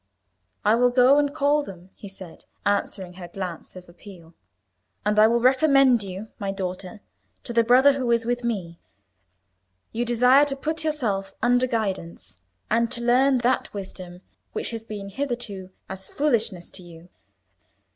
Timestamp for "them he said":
1.61-2.45